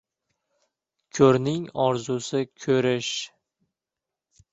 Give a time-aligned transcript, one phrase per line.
[1.17, 3.11] •Ko‘rning orzusi— ko‘rish.